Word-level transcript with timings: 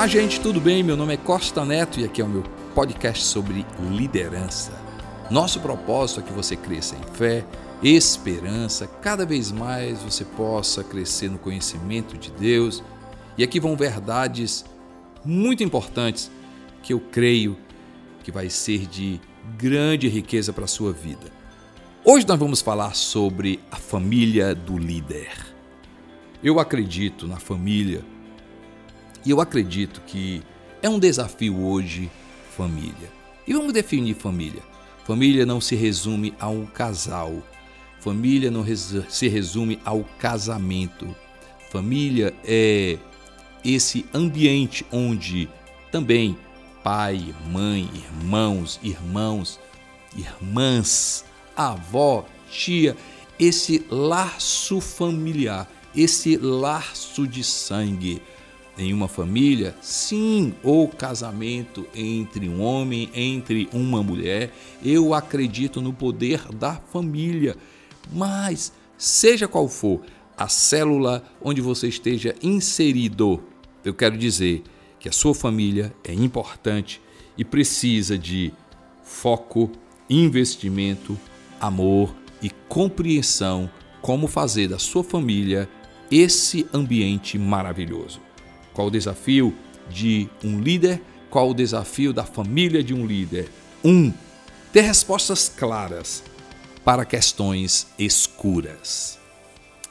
Olá, 0.00 0.06
gente, 0.06 0.40
tudo 0.40 0.62
bem? 0.62 0.82
Meu 0.82 0.96
nome 0.96 1.12
é 1.12 1.16
Costa 1.18 1.62
Neto 1.62 2.00
e 2.00 2.06
aqui 2.06 2.22
é 2.22 2.24
o 2.24 2.28
meu 2.28 2.42
podcast 2.74 3.22
sobre 3.22 3.66
liderança. 3.90 4.72
Nosso 5.30 5.60
propósito 5.60 6.20
é 6.20 6.22
que 6.22 6.32
você 6.32 6.56
cresça 6.56 6.96
em 6.96 7.14
fé, 7.14 7.44
esperança, 7.82 8.86
cada 8.86 9.26
vez 9.26 9.52
mais 9.52 10.02
você 10.02 10.24
possa 10.24 10.82
crescer 10.82 11.28
no 11.28 11.36
conhecimento 11.36 12.16
de 12.16 12.30
Deus. 12.30 12.82
E 13.36 13.44
aqui 13.44 13.60
vão 13.60 13.76
verdades 13.76 14.64
muito 15.22 15.62
importantes 15.62 16.30
que 16.82 16.94
eu 16.94 17.00
creio 17.00 17.54
que 18.24 18.32
vai 18.32 18.48
ser 18.48 18.86
de 18.86 19.20
grande 19.58 20.08
riqueza 20.08 20.50
para 20.50 20.64
a 20.64 20.66
sua 20.66 20.94
vida. 20.94 21.30
Hoje 22.02 22.26
nós 22.26 22.38
vamos 22.38 22.62
falar 22.62 22.94
sobre 22.94 23.60
a 23.70 23.76
família 23.76 24.54
do 24.54 24.78
líder. 24.78 25.28
Eu 26.42 26.58
acredito 26.58 27.28
na 27.28 27.36
família 27.36 28.02
e 29.24 29.30
eu 29.30 29.40
acredito 29.40 30.00
que 30.06 30.42
é 30.82 30.88
um 30.88 30.98
desafio 30.98 31.58
hoje 31.58 32.10
família. 32.56 33.10
E 33.46 33.52
vamos 33.52 33.72
definir 33.72 34.14
família. 34.14 34.62
Família 35.04 35.44
não 35.44 35.60
se 35.60 35.74
resume 35.74 36.34
a 36.38 36.48
um 36.48 36.64
casal. 36.66 37.42
Família 38.00 38.50
não 38.50 38.64
se 39.08 39.28
resume 39.28 39.80
ao 39.84 40.04
casamento. 40.18 41.14
Família 41.70 42.34
é 42.44 42.98
esse 43.64 44.06
ambiente 44.14 44.86
onde 44.90 45.48
também 45.90 46.36
pai, 46.82 47.34
mãe, 47.50 47.88
irmãos, 47.94 48.80
irmãos, 48.82 49.60
irmãs, 50.16 51.24
avó, 51.56 52.26
tia, 52.50 52.96
esse 53.38 53.84
laço 53.90 54.80
familiar, 54.80 55.70
esse 55.94 56.36
laço 56.36 57.26
de 57.26 57.44
sangue 57.44 58.22
em 58.80 58.92
uma 58.92 59.08
família, 59.08 59.76
sim, 59.82 60.54
ou 60.62 60.88
casamento 60.88 61.86
entre 61.94 62.48
um 62.48 62.62
homem, 62.62 63.10
entre 63.14 63.68
uma 63.72 64.02
mulher, 64.02 64.52
eu 64.82 65.12
acredito 65.12 65.80
no 65.80 65.92
poder 65.92 66.40
da 66.54 66.76
família. 66.76 67.56
Mas, 68.12 68.72
seja 68.96 69.46
qual 69.46 69.68
for 69.68 70.00
a 70.36 70.48
célula 70.48 71.22
onde 71.42 71.60
você 71.60 71.88
esteja 71.88 72.34
inserido, 72.42 73.42
eu 73.84 73.92
quero 73.92 74.16
dizer 74.16 74.62
que 74.98 75.08
a 75.08 75.12
sua 75.12 75.34
família 75.34 75.94
é 76.02 76.14
importante 76.14 77.00
e 77.36 77.44
precisa 77.44 78.16
de 78.16 78.52
foco, 79.04 79.70
investimento, 80.08 81.18
amor 81.60 82.14
e 82.42 82.48
compreensão 82.68 83.70
como 84.00 84.26
fazer 84.26 84.68
da 84.68 84.78
sua 84.78 85.04
família 85.04 85.68
esse 86.10 86.66
ambiente 86.72 87.38
maravilhoso. 87.38 88.29
Qual 88.72 88.88
o 88.88 88.90
desafio 88.90 89.56
de 89.88 90.28
um 90.44 90.60
líder? 90.60 91.02
Qual 91.30 91.50
o 91.50 91.54
desafio 91.54 92.12
da 92.12 92.24
família 92.24 92.82
de 92.82 92.94
um 92.94 93.06
líder? 93.06 93.48
Um, 93.84 94.12
ter 94.72 94.82
respostas 94.82 95.48
claras 95.48 96.22
para 96.84 97.04
questões 97.04 97.86
escuras. 97.98 99.18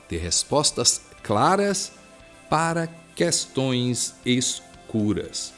Ter 0.08 0.18
respostas 0.18 1.02
claras 1.24 1.92
para 2.50 2.88
questões 3.16 4.16
escuras 4.26 4.70
curas. 4.90 5.54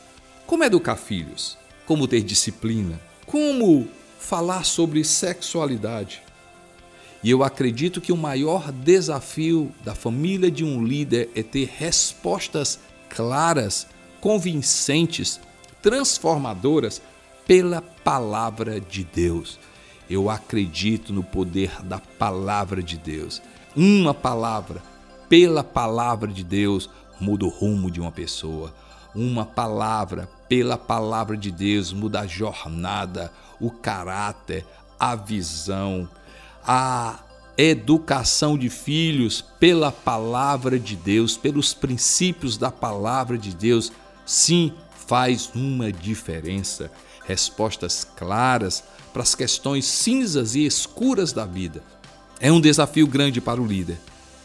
Como 0.46 0.64
educar 0.64 0.98
filhos? 0.98 1.58
Como 1.86 2.08
ter 2.08 2.22
disciplina? 2.22 3.00
Como 3.26 3.88
falar 4.20 4.66
sobre 4.66 5.04
sexualidade? 5.04 6.22
E 7.24 7.30
eu 7.30 7.44
acredito 7.44 8.02
que 8.02 8.12
o 8.12 8.18
maior 8.18 8.72
desafio 8.72 9.72
da 9.86 9.96
família 9.96 10.52
de 10.52 10.66
um 10.66 10.84
líder 10.84 11.30
é 11.36 11.42
ter 11.42 11.70
respostas 11.78 12.80
claras, 13.16 13.88
convincentes, 14.20 15.40
transformadoras 15.82 17.02
pela 17.46 17.82
palavra 17.82 18.80
de 18.80 19.04
Deus. 19.04 19.60
Eu 20.10 20.30
acredito 20.30 21.14
no 21.14 21.24
poder 21.24 21.82
da 21.84 22.00
palavra 22.00 22.84
de 22.84 22.98
Deus. 22.98 23.42
Uma 23.76 24.14
palavra, 24.14 24.82
pela 25.30 25.64
palavra 25.64 26.28
de 26.32 26.44
Deus, 26.44 26.90
muda 27.20 27.46
o 27.46 27.50
rumo 27.50 27.90
de 27.90 28.02
uma 28.02 28.12
pessoa 28.12 28.74
uma 29.14 29.46
palavra, 29.46 30.30
pela 30.48 30.78
palavra 30.78 31.36
de 31.36 31.52
Deus, 31.52 31.92
muda 31.92 32.22
a 32.22 32.28
jornada, 32.28 33.32
o 33.60 33.70
caráter, 33.70 34.66
a 35.00 35.16
visão, 35.16 36.08
a 36.64 37.20
educação 37.58 38.58
de 38.58 38.70
filhos 38.70 39.44
pela 39.60 39.92
palavra 39.92 40.80
de 40.80 40.96
Deus, 40.96 41.38
pelos 41.38 41.74
princípios 41.74 42.58
da 42.58 42.72
palavra 42.72 43.38
de 43.38 43.56
Deus, 43.56 43.92
sim, 44.26 44.74
faz 45.08 45.52
uma 45.54 45.92
diferença. 45.92 46.92
Respostas 47.26 48.04
claras 48.04 48.84
para 49.14 49.22
as 49.22 49.36
questões 49.36 49.86
cinzas 49.86 50.56
e 50.56 50.66
escuras 50.66 51.34
da 51.34 51.46
vida. 51.46 51.84
É 52.40 52.52
um 52.52 52.62
desafio 52.62 53.06
grande 53.06 53.40
para 53.40 53.62
o 53.62 53.66
líder, 53.66 54.00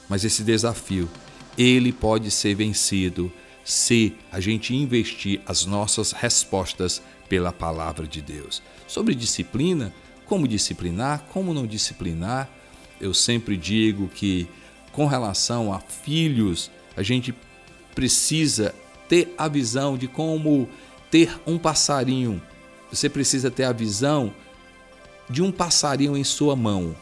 mas 0.08 0.24
esse 0.24 0.42
desafio 0.42 1.08
ele 1.56 1.92
pode 1.92 2.30
ser 2.30 2.54
vencido 2.54 3.32
se 3.64 4.14
a 4.30 4.38
gente 4.38 4.74
investir 4.74 5.40
as 5.46 5.64
nossas 5.64 6.12
respostas 6.12 7.02
pela 7.28 7.52
palavra 7.52 8.06
de 8.06 8.20
Deus. 8.20 8.62
Sobre 8.86 9.14
disciplina, 9.14 9.92
como 10.26 10.46
disciplinar, 10.46 11.24
como 11.32 11.54
não 11.54 11.66
disciplinar, 11.66 12.48
eu 13.00 13.12
sempre 13.14 13.56
digo 13.56 14.08
que 14.08 14.48
com 14.92 15.06
relação 15.06 15.72
a 15.72 15.80
filhos, 15.80 16.70
a 16.96 17.02
gente 17.02 17.34
precisa 17.94 18.74
ter 19.08 19.34
a 19.36 19.48
visão 19.48 19.96
de 19.96 20.08
como 20.08 20.68
ter 21.10 21.38
um 21.46 21.58
passarinho. 21.58 22.40
Você 22.90 23.08
precisa 23.08 23.50
ter 23.50 23.64
a 23.64 23.72
visão 23.72 24.32
de 25.28 25.42
um 25.42 25.52
passarinho 25.52 26.16
em 26.16 26.24
sua 26.24 26.56
mão. 26.56 26.96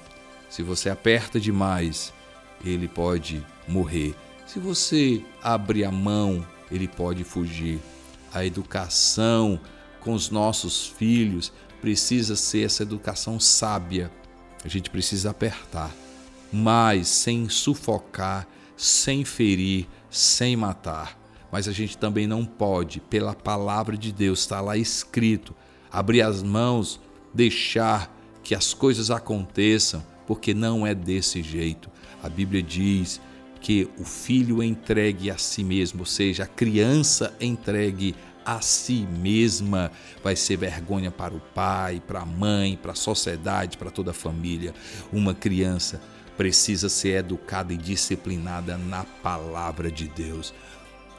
Se 0.50 0.62
você 0.62 0.90
aperta 0.90 1.38
demais, 1.38 2.12
ele 2.64 2.88
pode 2.88 3.44
morrer. 3.68 4.14
Se 4.46 4.58
você 4.58 5.22
abrir 5.42 5.84
a 5.84 5.92
mão 5.92 6.44
ele 6.70 6.88
pode 6.88 7.24
fugir. 7.24 7.80
A 8.32 8.44
educação 8.44 9.60
com 10.00 10.12
os 10.12 10.30
nossos 10.30 10.86
filhos 10.86 11.52
precisa 11.80 12.36
ser 12.36 12.64
essa 12.64 12.82
educação 12.82 13.38
sábia. 13.38 14.10
A 14.64 14.68
gente 14.68 14.88
precisa 14.88 15.30
apertar, 15.30 15.94
mas 16.52 17.08
sem 17.08 17.48
sufocar, 17.48 18.48
sem 18.76 19.24
ferir, 19.24 19.86
sem 20.10 20.56
matar. 20.56 21.18
Mas 21.52 21.68
a 21.68 21.72
gente 21.72 21.98
também 21.98 22.26
não 22.26 22.44
pode, 22.44 23.00
pela 23.00 23.34
palavra 23.34 23.96
de 23.96 24.12
Deus, 24.12 24.40
está 24.40 24.60
lá 24.60 24.76
escrito, 24.76 25.54
abrir 25.92 26.22
as 26.22 26.42
mãos, 26.42 27.00
deixar 27.32 28.12
que 28.42 28.54
as 28.54 28.74
coisas 28.74 29.10
aconteçam, 29.10 30.04
porque 30.26 30.54
não 30.54 30.86
é 30.86 30.94
desse 30.94 31.42
jeito. 31.42 31.90
A 32.22 32.28
Bíblia 32.28 32.62
diz 32.62 33.20
que 33.60 33.88
o 33.98 34.04
filho 34.04 34.62
entregue 34.62 35.30
a 35.30 35.38
si 35.38 35.62
mesmo, 35.62 36.00
ou 36.00 36.06
seja, 36.06 36.44
a 36.44 36.46
criança 36.46 37.34
entregue 37.40 38.14
a 38.44 38.60
si 38.60 39.06
mesma, 39.10 39.90
vai 40.22 40.36
ser 40.36 40.56
vergonha 40.56 41.10
para 41.10 41.34
o 41.34 41.40
pai, 41.40 42.02
para 42.06 42.20
a 42.20 42.26
mãe, 42.26 42.76
para 42.80 42.92
a 42.92 42.96
sociedade, 42.96 43.78
para 43.78 43.90
toda 43.90 44.10
a 44.10 44.14
família. 44.14 44.74
Uma 45.12 45.34
criança 45.34 46.00
precisa 46.36 46.88
ser 46.88 47.18
educada 47.18 47.72
e 47.72 47.76
disciplinada 47.76 48.76
na 48.76 49.04
palavra 49.22 49.90
de 49.90 50.08
Deus. 50.08 50.52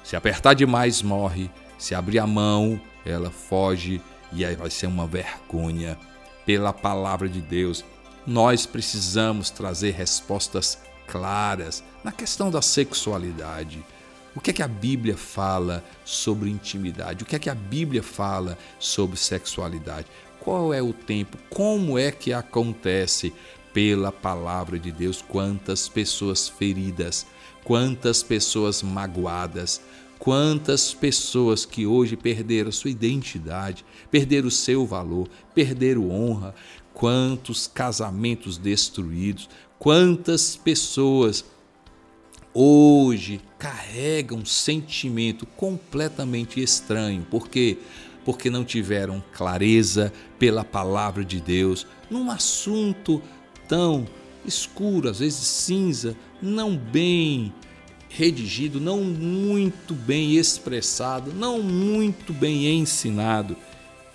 Se 0.03 0.15
apertar 0.15 0.53
demais, 0.53 1.01
morre. 1.01 1.49
Se 1.77 1.95
abrir 1.95 2.19
a 2.19 2.27
mão, 2.27 2.79
ela 3.05 3.31
foge 3.31 4.01
e 4.31 4.45
aí 4.45 4.55
vai 4.55 4.69
ser 4.69 4.87
uma 4.87 5.07
vergonha. 5.07 5.97
Pela 6.45 6.71
palavra 6.71 7.27
de 7.27 7.41
Deus, 7.41 7.83
nós 8.25 8.65
precisamos 8.65 9.49
trazer 9.49 9.91
respostas 9.91 10.77
claras 11.07 11.83
na 12.03 12.11
questão 12.11 12.49
da 12.49 12.61
sexualidade. 12.61 13.83
O 14.35 14.41
que 14.41 14.49
é 14.49 14.53
que 14.53 14.61
a 14.61 14.67
Bíblia 14.67 15.15
fala 15.15 15.81
sobre 16.03 16.49
intimidade? 16.49 17.23
O 17.23 17.25
que 17.25 17.37
é 17.37 17.39
que 17.39 17.49
a 17.49 17.55
Bíblia 17.55 18.03
fala 18.03 18.57
sobre 18.77 19.15
sexualidade? 19.15 20.07
Qual 20.41 20.73
é 20.73 20.81
o 20.81 20.91
tempo? 20.91 21.37
Como 21.49 21.97
é 21.97 22.11
que 22.11 22.33
acontece 22.33 23.33
pela 23.73 24.11
palavra 24.11 24.77
de 24.77 24.91
Deus? 24.91 25.21
Quantas 25.21 25.87
pessoas 25.87 26.49
feridas, 26.49 27.25
quantas 27.63 28.21
pessoas 28.21 28.83
magoadas, 28.83 29.81
quantas 30.19 30.93
pessoas 30.93 31.65
que 31.65 31.87
hoje 31.87 32.17
perderam 32.17 32.73
sua 32.73 32.91
identidade, 32.91 33.85
perderam 34.11 34.49
o 34.49 34.51
seu 34.51 34.85
valor, 34.85 35.29
perderam 35.53 36.11
honra, 36.11 36.53
quantos 36.93 37.67
casamentos 37.67 38.57
destruídos, 38.57 39.49
quantas 39.79 40.57
pessoas 40.57 41.45
hoje 42.55 43.41
carregam 43.59 44.39
um 44.39 44.45
sentimento 44.45 45.45
completamente 45.45 46.61
estranho, 46.61 47.27
porque 47.29 47.77
porque 48.23 48.49
não 48.49 48.65
tiveram 48.65 49.23
clareza 49.31 50.11
pela 50.39 50.63
palavra 50.63 51.23
de 51.23 51.39
Deus 51.39 51.85
num 52.09 52.31
assunto 52.31 53.21
tão 53.67 54.07
escuro, 54.43 55.09
às 55.09 55.19
vezes 55.19 55.45
cinza, 55.45 56.17
não 56.41 56.75
bem 56.75 57.53
redigido, 58.09 58.79
não 58.79 59.03
muito 59.03 59.93
bem 59.93 60.35
expressado, 60.37 61.33
não 61.33 61.61
muito 61.61 62.33
bem 62.33 62.65
ensinado. 62.79 63.55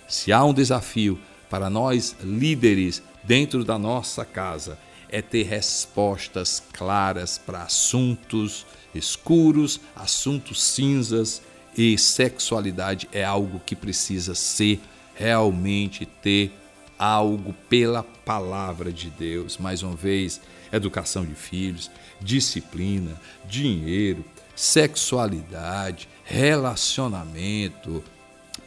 Se 0.09 0.33
há 0.33 0.43
um 0.43 0.53
desafio 0.53 1.17
para 1.49 1.69
nós 1.69 2.15
líderes 2.21 3.01
dentro 3.23 3.63
da 3.63 3.77
nossa 3.77 4.25
casa, 4.25 4.77
é 5.11 5.21
ter 5.21 5.43
respostas 5.43 6.63
claras 6.71 7.37
para 7.37 7.63
assuntos 7.63 8.65
escuros, 8.95 9.79
assuntos 9.95 10.63
cinzas 10.63 11.41
e 11.77 11.97
sexualidade 11.97 13.07
é 13.11 13.23
algo 13.23 13.61
que 13.65 13.75
precisa 13.75 14.35
ser 14.35 14.79
realmente 15.15 16.05
ter 16.05 16.51
algo 16.97 17.53
pela 17.69 18.03
palavra 18.03 18.91
de 18.91 19.09
Deus. 19.09 19.57
Mais 19.57 19.81
uma 19.81 19.95
vez, 19.95 20.41
educação 20.71 21.25
de 21.25 21.35
filhos, 21.35 21.89
disciplina, 22.19 23.19
dinheiro, 23.45 24.23
sexualidade, 24.55 26.07
relacionamento, 26.23 28.03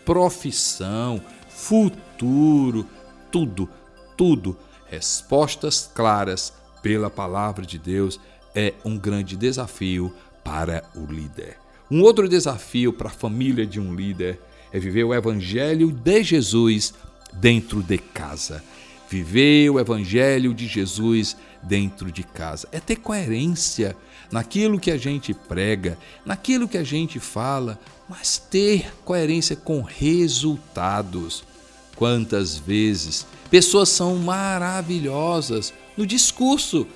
profissão, 0.04 1.20
futuro, 1.48 2.88
tudo, 3.30 3.68
tudo. 4.16 4.58
Respostas 4.86 5.90
claras 5.94 6.52
pela 6.82 7.10
palavra 7.10 7.64
de 7.64 7.78
Deus 7.78 8.20
é 8.54 8.74
um 8.84 8.96
grande 8.98 9.36
desafio 9.36 10.12
para 10.44 10.84
o 10.94 11.04
líder. 11.10 11.56
Um 11.90 12.02
outro 12.02 12.28
desafio 12.28 12.92
para 12.92 13.08
a 13.08 13.12
família 13.12 13.66
de 13.66 13.80
um 13.80 13.94
líder 13.94 14.40
é 14.72 14.78
viver 14.78 15.04
o 15.04 15.14
evangelho 15.14 15.92
de 15.92 16.22
Jesus 16.22 16.94
dentro 17.32 17.82
de 17.82 17.98
casa. 17.98 18.62
Viver 19.08 19.70
o 19.70 19.78
evangelho 19.78 20.52
de 20.52 20.66
Jesus 20.66 21.36
dentro 21.62 22.10
de 22.10 22.22
casa. 22.22 22.68
É 22.72 22.80
ter 22.80 22.96
coerência 22.96 23.96
naquilo 24.30 24.80
que 24.80 24.90
a 24.90 24.96
gente 24.96 25.32
prega, 25.32 25.98
naquilo 26.24 26.68
que 26.68 26.78
a 26.78 26.84
gente 26.84 27.20
fala, 27.20 27.78
mas 28.08 28.38
ter 28.38 28.92
coerência 29.04 29.54
com 29.56 29.82
resultados. 29.82 31.44
Quantas 31.94 32.56
vezes 32.58 33.26
pessoas 33.54 33.88
são 33.88 34.16
maravilhosas 34.16 35.72
no 35.96 36.04
discurso, 36.04 36.88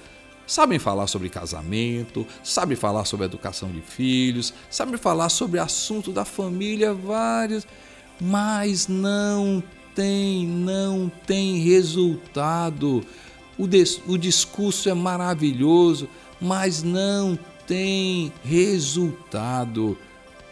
sabem 0.45 0.77
falar 0.77 1.07
sobre 1.07 1.29
casamento, 1.29 2.27
sabem 2.43 2.77
falar 2.77 3.05
sobre 3.05 3.27
educação 3.27 3.71
de 3.71 3.81
filhos, 3.81 4.53
sabem 4.69 4.97
falar 4.97 5.29
sobre 5.29 5.61
assunto 5.61 6.11
da 6.11 6.25
família, 6.25 6.93
vários, 6.93 7.65
mas 8.21 8.89
não 8.89 9.63
tem, 9.95 10.49
não 10.49 11.09
tem 11.29 11.61
resultado. 11.61 13.05
O, 13.57 13.65
des, 13.65 14.03
o 14.05 14.19
discurso 14.19 14.89
é 14.89 14.95
maravilhoso, 14.95 16.09
mas 16.41 16.83
não 16.83 17.39
tem 17.69 18.33
resultado. 18.43 19.97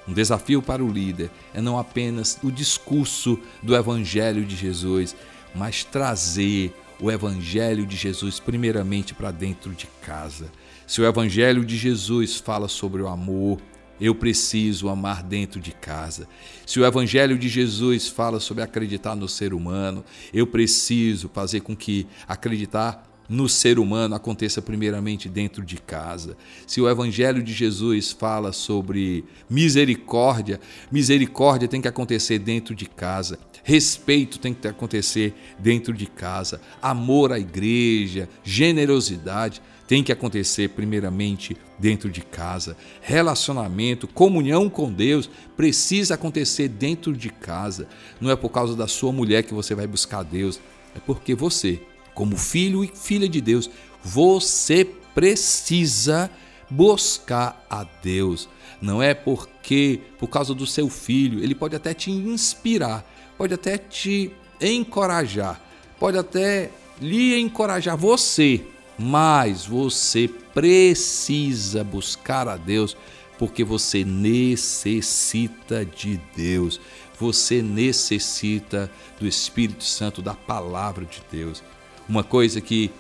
Um 0.07 0.13
desafio 0.13 0.63
para 0.63 0.85
o 0.85 0.89
líder 0.89 1.33
é 1.53 1.61
não 1.61 1.77
apenas 1.77 2.39
o 2.45 2.53
discurso 2.53 3.41
do 3.61 3.75
Evangelho 3.75 4.45
de 4.45 4.55
Jesus, 4.55 5.17
mas 5.57 5.85
trazer 5.85 6.73
o 7.01 7.11
Evangelho 7.11 7.87
de 7.87 7.97
Jesus 7.97 8.41
primeiramente 8.41 9.15
para 9.15 9.31
dentro 9.31 9.73
de 9.73 9.87
casa. 10.03 10.51
Se 10.87 11.01
o 11.01 11.07
Evangelho 11.07 11.65
de 11.65 11.77
Jesus 11.77 12.37
fala 12.37 12.69
sobre 12.69 13.03
o 13.03 13.09
amor, 13.09 13.61
eu 14.01 14.15
preciso 14.15 14.89
amar 14.89 15.23
dentro 15.23 15.59
de 15.61 15.73
casa. 15.73 16.29
Se 16.67 16.79
o 16.79 16.85
Evangelho 16.85 17.39
de 17.39 17.49
Jesus 17.49 18.09
fala 18.09 18.39
sobre 18.39 18.63
acreditar 18.63 19.15
no 19.15 19.29
ser 19.29 19.55
humano, 19.55 20.05
eu 20.33 20.47
preciso 20.47 21.31
fazer 21.33 21.61
com 21.61 21.75
que 21.75 22.07
acreditar 22.29 23.16
no 23.29 23.49
ser 23.49 23.79
humano 23.79 24.15
aconteça 24.15 24.63
primeiramente 24.63 25.29
dentro 25.29 25.65
de 25.65 25.77
casa. 25.77 26.37
Se 26.67 26.81
o 26.81 26.89
Evangelho 26.89 27.43
de 27.43 27.53
Jesus 27.53 28.13
fala 28.13 28.53
sobre 28.53 29.25
misericórdia, 29.49 30.61
misericórdia 30.91 31.69
tem 31.69 31.81
que 31.81 31.89
acontecer 31.89 32.39
dentro 32.39 32.75
de 32.75 32.87
casa. 32.87 33.39
Respeito 33.65 34.39
tem 34.39 34.55
que 34.55 34.69
acontecer 34.69 35.35
dentro 35.59 35.93
de 35.93 36.07
casa. 36.07 36.61
Amor 36.81 37.33
à 37.33 37.39
igreja, 37.39 38.29
generosidade 38.45 39.61
tem 39.87 40.03
que 40.03 40.13
acontecer 40.13 40.71
primeiramente 40.71 41.57
dentro 41.79 42.11
de 42.11 42.21
casa. 42.21 42.77
Relacionamento, 43.01 44.09
comunhão 44.09 44.69
com 44.69 44.93
Deus 44.93 45.31
precisa 45.57 46.15
acontecer 46.15 46.69
dentro 46.69 47.13
de 47.13 47.31
casa. 47.31 47.89
Não 48.21 48.31
é 48.31 48.37
por 48.37 48.51
causa 48.51 48.75
da 48.75 48.89
sua 48.89 49.13
mulher 49.13 49.43
que 49.45 49.55
você 49.55 49.75
vai 49.75 49.87
buscar 49.87 50.23
Deus, 50.23 50.61
é 50.95 51.01
porque 51.01 51.35
você 51.35 51.81
como 52.17 52.35
filho 52.35 52.83
e 52.83 52.89
filha 52.89 53.29
de 53.29 53.43
Deus, 53.43 53.71
você 54.03 54.87
precisa 55.15 56.31
buscar 56.69 57.63
a 57.69 57.85
Deus. 58.03 58.49
Não 58.81 59.03
é 59.03 59.13
porque, 59.13 60.01
por 60.19 60.27
causa 60.29 60.55
do 60.55 60.67
seu 60.67 60.89
filho, 60.89 61.45
ele 61.45 61.55
pode 61.55 61.77
até 61.77 61.93
te 61.93 62.11
inspirar, 62.11 63.05
pode 63.37 63.53
até 63.53 63.77
te 63.77 64.33
encorajar, 64.59 65.61
pode 66.01 66.17
até 66.17 66.71
lhe 66.99 67.39
encorajar 67.39 67.99
você, 67.99 68.65
mas 68.99 69.67
você 69.67 70.27
precisa 70.55 71.85
buscar 71.85 72.49
a 72.49 72.57
Deus 72.57 72.97
porque 73.39 73.63
você 73.63 74.03
necessita 74.07 75.85
de 75.85 76.19
Deus, 76.35 76.81
você 77.21 77.61
necessita 77.61 78.91
do 79.21 79.27
Espírito 79.27 79.85
Santo, 79.85 80.23
da 80.23 80.33
palavra 80.33 81.05
de 81.05 81.21
Deus 81.31 81.63
uma 82.09 82.25
coisa 82.25 82.61
que 82.61 82.91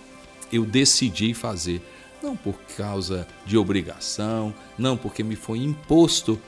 eu 0.53 0.65
decidi 0.65 1.35
fazer, 1.35 1.83
não 2.23 2.37
por 2.37 2.55
causa 2.77 3.27
de 3.45 3.57
obrigação, 3.57 4.55
não 4.79 4.97
porque 4.97 5.23
me 5.23 5.37
foi 5.37 5.59
imposto, 5.59 6.41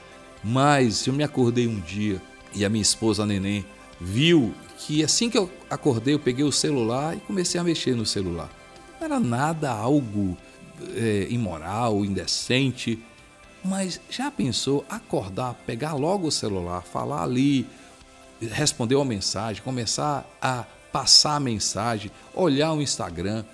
mas 0.43 1.07
eu 1.07 1.13
me 1.13 1.23
acordei 1.23 1.67
um 1.67 1.81
dia 1.81 2.21
e 2.55 2.65
a 2.65 2.69
minha 2.69 2.83
esposa 2.83 3.23
a 3.23 3.27
Neném 3.27 3.65
viu 4.01 4.55
que 4.79 5.03
assim 5.03 5.29
que 5.29 5.37
eu 5.37 5.51
acordei, 5.69 6.15
eu 6.15 6.19
peguei 6.19 6.45
o 6.45 6.53
celular 6.53 7.17
e 7.17 7.21
comecei 7.21 7.61
a 7.61 7.65
mexer 7.65 7.97
no 7.97 8.07
celular. 8.07 8.49
Não 9.01 9.07
era 9.07 9.21
nada 9.21 9.71
algo 9.71 10.37
é, 10.95 11.27
imoral, 11.31 12.05
indecente, 12.05 12.99
mas 13.65 14.01
já 14.09 14.31
pensou 14.31 14.85
acordar, 14.89 15.55
pegar 15.67 15.95
logo 15.95 16.29
o 16.29 16.33
celular, 16.33 16.83
falar 16.83 17.23
ali, 17.23 17.67
responder 18.41 18.95
uma 18.95 19.05
mensagem, 19.05 19.63
começar 19.63 20.25
a 20.41 20.65
passar 20.99 21.37
a 21.37 21.41
mensagem, 21.41 22.11
olhar 22.35 22.73
o 22.73 22.83
Instagram. 22.83 23.45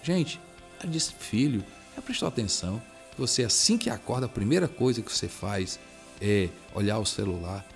Gente, 0.00 0.40
ela 0.80 0.88
disse, 0.88 1.12
filho, 1.12 1.64
já 1.96 2.00
prestou 2.00 2.28
atenção? 2.28 2.80
Você, 3.18 3.42
assim 3.42 3.76
que 3.76 3.90
acorda, 3.90 4.26
a 4.26 4.28
primeira 4.28 4.68
coisa 4.68 5.02
que 5.02 5.12
você 5.12 5.26
faz 5.26 5.80
é 6.20 6.48
olhar 6.72 7.00
o 7.00 7.04
celular. 7.04 7.66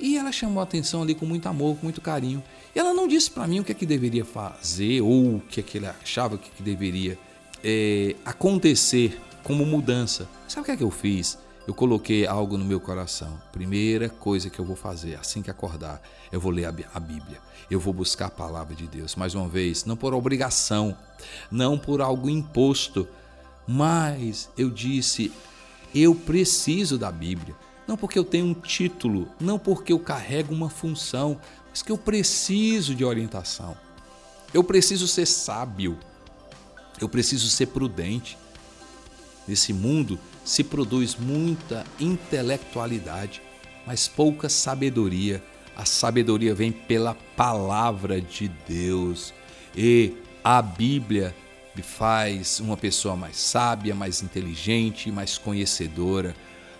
E 0.00 0.16
ela 0.16 0.32
chamou 0.32 0.60
a 0.60 0.62
atenção 0.62 1.02
ali 1.02 1.14
com 1.14 1.26
muito 1.26 1.46
amor, 1.46 1.76
com 1.76 1.82
muito 1.82 2.00
carinho. 2.00 2.42
E 2.74 2.78
ela 2.78 2.94
não 2.94 3.06
disse 3.06 3.30
para 3.30 3.46
mim 3.46 3.60
o 3.60 3.64
que 3.64 3.72
é 3.72 3.74
que 3.74 3.84
deveria 3.84 4.24
fazer 4.24 5.02
ou 5.02 5.36
o 5.36 5.42
que 5.46 5.60
é 5.60 5.62
que 5.62 5.76
ele 5.76 5.86
achava 5.86 6.38
que, 6.38 6.48
é 6.48 6.52
que 6.56 6.62
deveria 6.62 7.18
é, 7.62 8.16
acontecer 8.24 9.20
como 9.42 9.66
mudança. 9.66 10.26
Sabe 10.48 10.62
o 10.62 10.64
que 10.64 10.70
é 10.70 10.76
que 10.78 10.84
eu 10.84 10.90
fiz? 10.90 11.36
Eu 11.66 11.72
coloquei 11.72 12.26
algo 12.26 12.58
no 12.58 12.64
meu 12.64 12.78
coração. 12.78 13.40
Primeira 13.50 14.08
coisa 14.08 14.50
que 14.50 14.58
eu 14.58 14.64
vou 14.64 14.76
fazer 14.76 15.16
assim 15.16 15.40
que 15.40 15.50
acordar, 15.50 16.02
eu 16.30 16.38
vou 16.38 16.52
ler 16.52 16.66
a 16.66 17.00
Bíblia. 17.00 17.40
Eu 17.70 17.80
vou 17.80 17.94
buscar 17.94 18.26
a 18.26 18.30
palavra 18.30 18.74
de 18.74 18.86
Deus. 18.86 19.16
Mais 19.16 19.34
uma 19.34 19.48
vez, 19.48 19.84
não 19.84 19.96
por 19.96 20.12
obrigação, 20.12 20.96
não 21.50 21.78
por 21.78 22.02
algo 22.02 22.28
imposto, 22.28 23.08
mas 23.66 24.50
eu 24.58 24.68
disse: 24.68 25.32
eu 25.94 26.14
preciso 26.14 26.98
da 26.98 27.10
Bíblia. 27.10 27.54
Não 27.86 27.96
porque 27.96 28.18
eu 28.18 28.24
tenho 28.24 28.46
um 28.46 28.54
título, 28.54 29.28
não 29.38 29.58
porque 29.58 29.92
eu 29.92 29.98
carrego 29.98 30.54
uma 30.54 30.70
função, 30.70 31.38
mas 31.70 31.82
que 31.82 31.92
eu 31.92 31.98
preciso 31.98 32.94
de 32.94 33.04
orientação. 33.04 33.76
Eu 34.52 34.64
preciso 34.64 35.06
ser 35.06 35.26
sábio. 35.26 35.98
Eu 37.00 37.08
preciso 37.08 37.48
ser 37.48 37.66
prudente. 37.66 38.38
Nesse 39.46 39.72
mundo 39.72 40.18
se 40.44 40.62
produz 40.62 41.16
muita 41.16 41.84
intelectualidade, 41.98 43.40
mas 43.86 44.06
pouca 44.06 44.48
sabedoria. 44.48 45.42
A 45.76 45.84
sabedoria 45.84 46.54
vem 46.54 46.70
pela 46.70 47.16
palavra 47.36 48.20
de 48.20 48.48
Deus. 48.68 49.32
E 49.74 50.12
a 50.44 50.62
Bíblia 50.62 51.34
faz 51.82 52.60
uma 52.60 52.76
pessoa 52.76 53.16
mais 53.16 53.36
sábia, 53.36 53.94
mais 53.94 54.22
inteligente, 54.22 55.10
mais 55.10 55.36
conhecedora. 55.38 56.36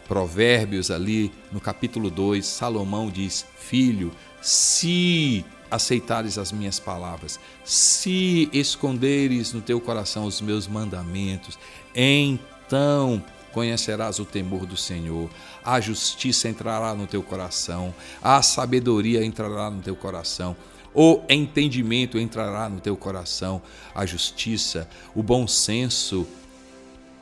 Provérbios 0.06 0.90
ali 0.90 1.32
no 1.50 1.60
capítulo 1.60 2.10
2, 2.10 2.44
Salomão 2.46 3.10
diz: 3.10 3.46
Filho, 3.56 4.12
se 4.40 5.44
aceitares 5.70 6.38
as 6.38 6.52
minhas 6.52 6.78
palavras, 6.78 7.40
se 7.64 8.48
esconderes 8.52 9.52
no 9.52 9.60
teu 9.60 9.80
coração 9.80 10.26
os 10.26 10.40
meus 10.40 10.68
mandamentos, 10.68 11.58
então 11.94 13.24
conhecerás 13.54 14.18
o 14.18 14.24
temor 14.24 14.66
do 14.66 14.76
Senhor, 14.76 15.30
a 15.64 15.80
justiça 15.80 16.48
entrará 16.48 16.92
no 16.92 17.06
teu 17.06 17.22
coração, 17.22 17.94
a 18.20 18.42
sabedoria 18.42 19.24
entrará 19.24 19.70
no 19.70 19.80
teu 19.80 19.94
coração, 19.94 20.56
o 20.92 21.22
entendimento 21.30 22.18
entrará 22.18 22.68
no 22.68 22.80
teu 22.80 22.96
coração, 22.96 23.62
a 23.94 24.04
justiça, 24.04 24.88
o 25.14 25.22
bom 25.22 25.46
senso, 25.46 26.26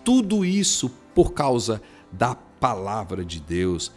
tudo 0.03 0.43
isso 0.43 0.91
por 1.15 1.33
causa 1.33 1.83
da 2.11 2.35
palavra 2.35 3.25
de 3.25 3.39
Deus. 3.39 3.93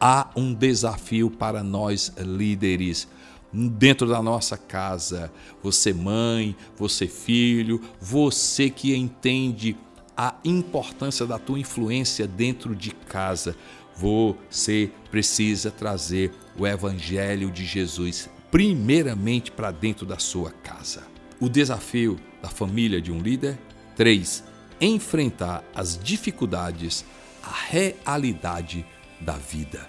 Há 0.00 0.30
um 0.36 0.54
desafio 0.54 1.30
para 1.30 1.62
nós 1.62 2.12
líderes 2.16 3.08
dentro 3.52 4.08
da 4.08 4.22
nossa 4.22 4.56
casa. 4.56 5.32
Você, 5.62 5.92
mãe, 5.92 6.56
você, 6.76 7.06
filho, 7.06 7.80
você 8.00 8.70
que 8.70 8.94
entende 8.96 9.76
a 10.16 10.34
importância 10.44 11.26
da 11.26 11.38
tua 11.38 11.58
influência 11.58 12.26
dentro 12.26 12.74
de 12.74 12.90
casa. 12.90 13.56
Você 13.96 14.90
precisa 15.10 15.70
trazer 15.70 16.32
o 16.58 16.66
Evangelho 16.66 17.50
de 17.50 17.64
Jesus 17.64 18.28
primeiramente 18.50 19.50
para 19.50 19.70
dentro 19.70 20.04
da 20.04 20.18
sua 20.18 20.50
casa. 20.50 21.02
O 21.40 21.48
desafio 21.48 22.18
da 22.42 22.48
família 22.48 23.00
de 23.00 23.10
um 23.10 23.18
líder. 23.18 23.58
3. 23.96 24.44
Enfrentar 24.80 25.64
as 25.74 25.98
dificuldades, 25.98 27.04
a 27.42 27.50
realidade 27.50 28.84
da 29.20 29.34
vida. 29.34 29.88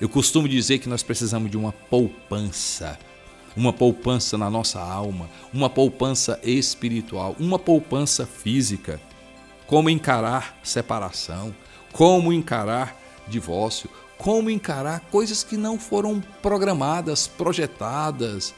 Eu 0.00 0.08
costumo 0.08 0.48
dizer 0.48 0.78
que 0.78 0.88
nós 0.88 1.02
precisamos 1.02 1.50
de 1.50 1.56
uma 1.56 1.72
poupança, 1.72 2.98
uma 3.56 3.72
poupança 3.72 4.38
na 4.38 4.50
nossa 4.50 4.80
alma, 4.80 5.28
uma 5.52 5.68
poupança 5.68 6.40
espiritual, 6.42 7.36
uma 7.38 7.58
poupança 7.58 8.26
física. 8.26 9.00
Como 9.72 9.88
encarar 9.88 10.60
separação, 10.62 11.56
como 11.94 12.30
encarar 12.30 12.94
divórcio, 13.26 13.88
como 14.18 14.50
encarar 14.50 15.00
coisas 15.10 15.42
que 15.42 15.56
não 15.56 15.78
foram 15.78 16.22
programadas, 16.42 17.26
projetadas. 17.26 18.54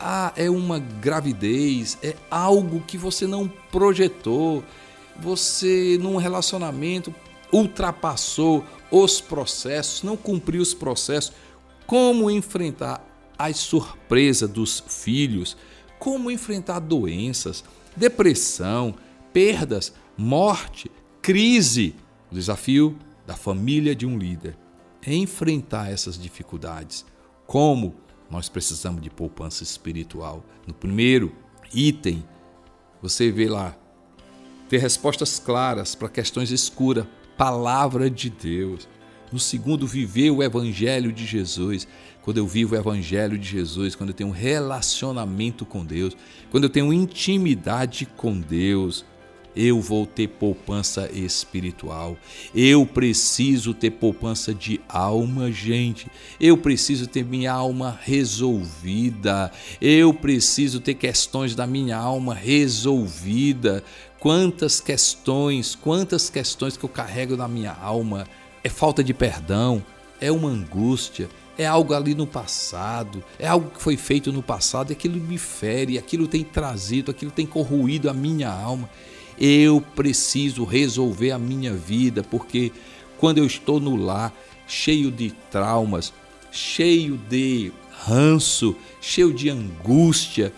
Ah, 0.00 0.32
é 0.34 0.50
uma 0.50 0.80
gravidez, 0.80 1.96
é 2.02 2.16
algo 2.28 2.80
que 2.80 2.98
você 2.98 3.24
não 3.24 3.46
projetou. 3.70 4.64
Você, 5.20 5.96
num 6.00 6.16
relacionamento, 6.16 7.14
ultrapassou 7.52 8.64
os 8.90 9.20
processos, 9.20 10.02
não 10.02 10.16
cumpriu 10.16 10.60
os 10.60 10.74
processos. 10.74 11.32
Como 11.86 12.28
enfrentar 12.28 13.00
as 13.38 13.58
surpresas 13.58 14.50
dos 14.50 14.82
filhos, 14.88 15.56
como 16.00 16.32
enfrentar 16.32 16.80
doenças, 16.80 17.62
depressão, 17.96 18.96
perdas, 19.32 19.92
morte, 20.18 20.90
crise. 21.22 21.94
O 22.30 22.34
desafio 22.34 22.98
da 23.26 23.36
família 23.36 23.94
de 23.94 24.04
um 24.04 24.18
líder 24.18 24.58
é 25.06 25.14
enfrentar 25.14 25.90
essas 25.90 26.20
dificuldades. 26.20 27.06
Como 27.46 27.94
nós 28.30 28.48
precisamos 28.48 29.00
de 29.00 29.08
poupança 29.08 29.62
espiritual. 29.62 30.44
No 30.66 30.74
primeiro 30.74 31.32
item, 31.72 32.24
você 33.00 33.30
vê 33.30 33.48
lá 33.48 33.76
ter 34.68 34.78
respostas 34.78 35.38
claras 35.38 35.94
para 35.94 36.08
questões 36.08 36.50
escuras, 36.50 37.06
palavra 37.36 38.10
de 38.10 38.28
Deus. 38.28 38.86
No 39.32 39.38
segundo, 39.38 39.86
viver 39.86 40.30
o 40.30 40.42
evangelho 40.42 41.12
de 41.12 41.24
Jesus. 41.24 41.86
Quando 42.22 42.38
eu 42.38 42.46
vivo 42.46 42.74
o 42.74 42.78
evangelho 42.78 43.38
de 43.38 43.48
Jesus, 43.48 43.94
quando 43.94 44.10
eu 44.10 44.14
tenho 44.14 44.28
um 44.28 44.32
relacionamento 44.32 45.64
com 45.64 45.84
Deus, 45.84 46.14
quando 46.50 46.64
eu 46.64 46.70
tenho 46.70 46.92
intimidade 46.92 48.04
com 48.04 48.38
Deus, 48.38 49.06
eu 49.58 49.80
vou 49.80 50.06
ter 50.06 50.28
poupança 50.28 51.10
espiritual. 51.12 52.16
Eu 52.54 52.86
preciso 52.86 53.74
ter 53.74 53.90
poupança 53.90 54.54
de 54.54 54.80
alma, 54.88 55.50
gente. 55.50 56.06
Eu 56.40 56.56
preciso 56.56 57.08
ter 57.08 57.24
minha 57.24 57.52
alma 57.52 57.98
resolvida. 58.00 59.50
Eu 59.80 60.14
preciso 60.14 60.78
ter 60.78 60.94
questões 60.94 61.56
da 61.56 61.66
minha 61.66 61.96
alma 61.96 62.34
resolvida. 62.34 63.82
Quantas 64.20 64.80
questões, 64.80 65.74
quantas 65.74 66.30
questões 66.30 66.76
que 66.76 66.84
eu 66.84 66.88
carrego 66.88 67.36
na 67.36 67.48
minha 67.48 67.72
alma. 67.72 68.28
É 68.62 68.68
falta 68.68 69.02
de 69.02 69.14
perdão, 69.14 69.84
é 70.20 70.30
uma 70.30 70.48
angústia, 70.48 71.28
é 71.56 71.64
algo 71.64 71.94
ali 71.94 72.14
no 72.14 72.26
passado, 72.26 73.24
é 73.38 73.46
algo 73.46 73.70
que 73.70 73.82
foi 73.82 73.96
feito 73.96 74.32
no 74.32 74.42
passado, 74.42 74.90
e 74.90 74.92
aquilo 74.92 75.16
me 75.16 75.38
fere, 75.38 75.96
aquilo 75.96 76.26
tem 76.26 76.44
trazido, 76.44 77.10
aquilo 77.10 77.30
tem 77.30 77.46
corroído 77.46 78.10
a 78.10 78.14
minha 78.14 78.50
alma. 78.50 78.88
Eu 79.40 79.80
preciso 79.80 80.64
resolver 80.64 81.30
a 81.30 81.38
minha 81.38 81.72
vida, 81.72 82.22
porque 82.22 82.72
quando 83.18 83.38
eu 83.38 83.46
estou 83.46 83.78
no 83.80 83.96
lar, 83.96 84.32
cheio 84.66 85.10
de 85.10 85.30
traumas, 85.50 86.12
cheio 86.50 87.16
de 87.28 87.72
ranço, 87.90 88.76
cheio 89.00 89.32
de 89.32 89.48
angústia, 89.48 90.52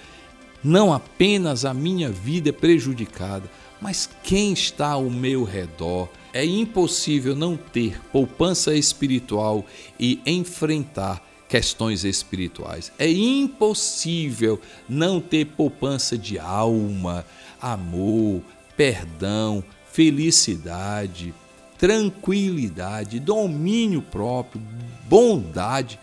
não 0.62 0.92
apenas 0.92 1.64
a 1.64 1.72
minha 1.72 2.10
vida 2.10 2.50
é 2.50 2.52
prejudicada, 2.52 3.50
mas 3.80 4.08
quem 4.22 4.52
está 4.52 4.88
ao 4.88 5.08
meu 5.08 5.42
redor. 5.42 6.08
É 6.32 6.44
impossível 6.44 7.34
não 7.34 7.56
ter 7.56 8.00
poupança 8.12 8.74
espiritual 8.74 9.66
e 9.98 10.20
enfrentar 10.24 11.26
questões 11.48 12.04
espirituais. 12.04 12.92
É 12.98 13.10
impossível 13.10 14.60
não 14.88 15.20
ter 15.20 15.46
poupança 15.46 16.16
de 16.16 16.38
alma, 16.38 17.26
amor, 17.60 18.42
perdão, 18.80 19.62
felicidade, 19.92 21.34
tranquilidade, 21.76 23.20
domínio 23.20 24.00
próprio, 24.00 24.62
bondade. 25.06 26.00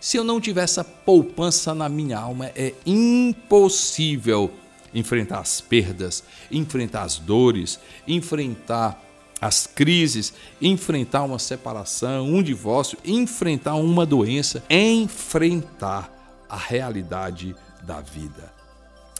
Se 0.00 0.16
eu 0.16 0.24
não 0.24 0.40
tiver 0.40 0.62
essa 0.62 0.82
poupança 0.82 1.74
na 1.74 1.86
minha 1.86 2.18
alma, 2.18 2.46
é 2.56 2.72
impossível 2.86 4.50
enfrentar 4.94 5.40
as 5.40 5.60
perdas, 5.60 6.24
enfrentar 6.50 7.02
as 7.02 7.18
dores, 7.18 7.78
enfrentar 8.08 8.98
as 9.38 9.66
crises, 9.66 10.32
enfrentar 10.62 11.24
uma 11.24 11.38
separação, 11.38 12.24
um 12.24 12.42
divórcio, 12.42 12.96
enfrentar 13.04 13.74
uma 13.74 14.06
doença, 14.06 14.64
enfrentar 14.70 16.10
a 16.48 16.56
realidade 16.56 17.54
da 17.82 18.00
vida. 18.00 18.50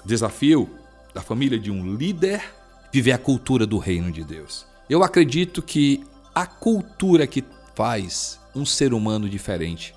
Desafio 0.06 0.70
da 1.12 1.20
família 1.20 1.58
de 1.58 1.70
um 1.70 1.94
líder 1.94 2.63
viver 2.94 3.10
a 3.10 3.18
cultura 3.18 3.66
do 3.66 3.76
reino 3.76 4.12
de 4.12 4.22
Deus. 4.22 4.64
Eu 4.88 5.02
acredito 5.02 5.60
que 5.60 6.04
a 6.32 6.46
cultura 6.46 7.26
que 7.26 7.42
faz 7.74 8.38
um 8.54 8.64
ser 8.64 8.94
humano 8.94 9.28
diferente, 9.28 9.92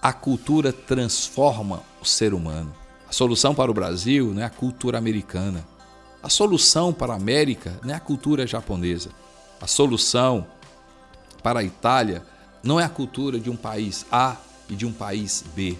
a 0.00 0.14
cultura 0.14 0.72
transforma 0.72 1.82
o 2.00 2.06
ser 2.06 2.32
humano. 2.32 2.74
A 3.06 3.12
solução 3.12 3.54
para 3.54 3.70
o 3.70 3.74
Brasil 3.74 4.32
não 4.32 4.40
é 4.40 4.46
a 4.46 4.50
cultura 4.50 4.96
americana. 4.96 5.62
A 6.22 6.30
solução 6.30 6.90
para 6.90 7.12
a 7.12 7.16
América 7.16 7.78
não 7.84 7.92
é 7.92 7.96
a 7.98 8.00
cultura 8.00 8.46
japonesa. 8.46 9.10
A 9.60 9.66
solução 9.66 10.46
para 11.42 11.60
a 11.60 11.64
Itália 11.64 12.22
não 12.62 12.80
é 12.80 12.84
a 12.84 12.88
cultura 12.88 13.38
de 13.38 13.50
um 13.50 13.56
país 13.56 14.06
A 14.10 14.38
e 14.70 14.74
de 14.74 14.86
um 14.86 14.92
país 14.92 15.44
B. 15.54 15.76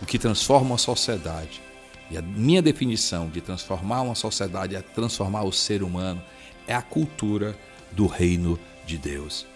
O 0.00 0.06
que 0.06 0.16
transforma 0.16 0.76
a 0.76 0.78
sociedade 0.78 1.60
e 2.10 2.18
a 2.18 2.22
minha 2.22 2.60
definição 2.60 3.28
de 3.28 3.40
transformar 3.40 4.02
uma 4.02 4.14
sociedade 4.14 4.74
é 4.74 4.82
transformar 4.82 5.44
o 5.44 5.52
ser 5.52 5.82
humano 5.82 6.20
é 6.66 6.74
a 6.74 6.82
cultura 6.82 7.56
do 7.92 8.06
reino 8.06 8.58
de 8.86 8.98
Deus. 8.98 9.46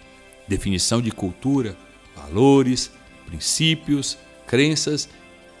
Definição 0.47 1.01
de 1.01 1.11
cultura, 1.11 1.75
valores, 2.15 2.91
princípios, 3.25 4.17
crenças 4.45 5.09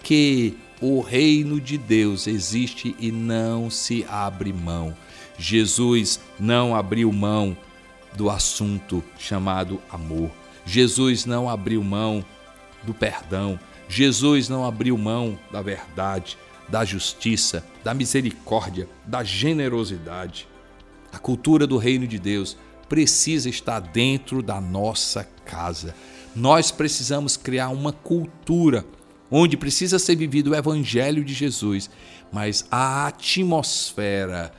que 0.03 0.57
o 0.81 1.01
reino 1.01 1.59
de 1.59 1.77
Deus 1.77 2.27
existe 2.27 2.95
e 2.99 3.11
não 3.11 3.69
se 3.69 4.05
abre 4.09 4.51
mão. 4.53 4.95
Jesus 5.37 6.19
não 6.39 6.75
abriu 6.75 7.11
mão 7.11 7.57
do 8.15 8.29
assunto 8.29 9.03
chamado 9.17 9.81
amor. 9.89 10.29
Jesus 10.65 11.25
não 11.25 11.49
abriu 11.49 11.83
mão 11.83 12.23
do 12.83 12.93
perdão. 12.93 13.59
Jesus 13.87 14.49
não 14.49 14.65
abriu 14.65 14.97
mão 14.97 15.39
da 15.51 15.61
verdade 15.61 16.37
da 16.69 16.83
justiça, 16.83 17.65
da 17.83 17.93
misericórdia, 17.93 18.87
da 19.05 19.23
generosidade. 19.23 20.47
A 21.11 21.19
cultura 21.19 21.65
do 21.65 21.77
reino 21.77 22.07
de 22.07 22.19
Deus 22.19 22.57
precisa 22.89 23.49
estar 23.49 23.79
dentro 23.79 24.41
da 24.41 24.59
nossa 24.59 25.23
casa. 25.45 25.95
Nós 26.35 26.71
precisamos 26.71 27.37
criar 27.37 27.69
uma 27.69 27.91
cultura 27.91 28.85
onde 29.29 29.57
precisa 29.57 29.97
ser 29.97 30.15
vivido 30.15 30.51
o 30.51 30.55
evangelho 30.55 31.23
de 31.23 31.33
Jesus, 31.33 31.89
mas 32.31 32.65
a 32.69 33.07
atmosfera 33.07 34.51